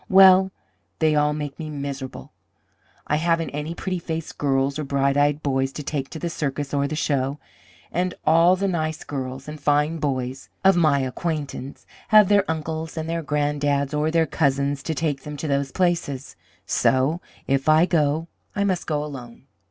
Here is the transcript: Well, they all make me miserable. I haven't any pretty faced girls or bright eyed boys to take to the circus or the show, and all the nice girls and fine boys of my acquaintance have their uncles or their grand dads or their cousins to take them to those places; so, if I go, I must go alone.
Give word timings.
Well, 0.09 0.51
they 0.97 1.13
all 1.13 1.31
make 1.33 1.59
me 1.59 1.69
miserable. 1.69 2.31
I 3.05 3.17
haven't 3.17 3.51
any 3.51 3.75
pretty 3.75 3.99
faced 3.99 4.39
girls 4.39 4.79
or 4.79 4.83
bright 4.83 5.15
eyed 5.15 5.43
boys 5.43 5.71
to 5.73 5.83
take 5.83 6.09
to 6.09 6.17
the 6.17 6.27
circus 6.27 6.73
or 6.73 6.87
the 6.87 6.95
show, 6.95 7.37
and 7.91 8.15
all 8.25 8.55
the 8.55 8.67
nice 8.67 9.03
girls 9.03 9.47
and 9.47 9.61
fine 9.61 9.99
boys 9.99 10.49
of 10.65 10.75
my 10.75 11.01
acquaintance 11.01 11.85
have 12.07 12.29
their 12.29 12.49
uncles 12.49 12.97
or 12.97 13.03
their 13.03 13.21
grand 13.21 13.61
dads 13.61 13.93
or 13.93 14.09
their 14.09 14.25
cousins 14.25 14.81
to 14.81 14.95
take 14.95 15.21
them 15.21 15.37
to 15.37 15.47
those 15.47 15.71
places; 15.71 16.35
so, 16.65 17.21
if 17.45 17.69
I 17.69 17.85
go, 17.85 18.27
I 18.55 18.63
must 18.63 18.87
go 18.87 19.03
alone. 19.03 19.43